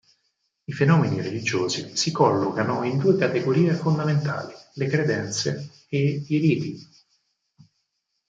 I 0.65 0.71
fenomeni 0.73 1.21
religiosi 1.21 1.95
si 1.95 2.11
collocano 2.11 2.81
in 2.83 2.97
due 2.97 3.15
categorie 3.15 3.71
fondamentali: 3.75 4.51
le 4.73 4.87
credenze 4.87 5.69
e 5.89 6.23
i 6.27 6.37
riti. 6.39 6.89